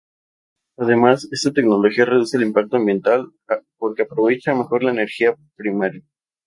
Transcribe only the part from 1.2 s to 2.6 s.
esta tecnología reduce el